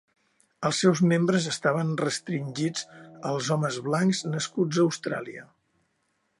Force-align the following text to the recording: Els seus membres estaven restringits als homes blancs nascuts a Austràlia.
Els 0.69 0.77
seus 0.83 1.01
membres 1.11 1.49
estaven 1.51 1.91
restringits 2.01 2.87
als 3.33 3.53
homes 3.57 3.79
blancs 3.91 4.25
nascuts 4.33 4.81
a 4.81 4.87
Austràlia. 4.89 5.49